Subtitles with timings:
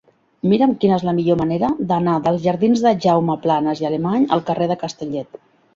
[0.51, 4.47] Mira'm quina és la millor manera d'anar dels jardins de Jaume Planas i Alemany al
[4.51, 5.45] carrer de Castellet.